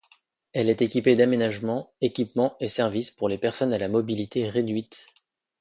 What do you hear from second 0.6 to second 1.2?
est équipée